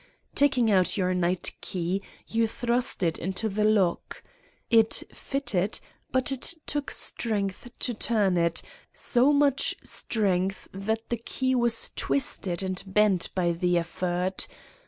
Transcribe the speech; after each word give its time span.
Taking 0.33 0.71
out 0.71 0.97
your 0.97 1.13
night 1.13 1.51
key, 1.61 2.01
you 2.27 2.47
thrust 2.47 3.03
it 3.03 3.19
into 3.19 3.47
the 3.47 3.63
lock. 3.63 4.23
It 4.71 5.03
fitted, 5.13 5.79
but 6.11 6.31
it 6.31 6.55
took 6.65 6.89
strength 6.89 7.69
to 7.81 7.93
turn 7.93 8.35
it, 8.35 8.63
so 8.91 9.31
much 9.31 9.75
strength 9.83 10.67
that 10.73 11.07
the 11.09 11.17
key 11.17 11.53
was 11.53 11.91
twisted 11.95 12.63
and 12.63 12.81
bent 12.87 13.29
by 13.35 13.51
the 13.51 13.77
effort. 13.77 14.47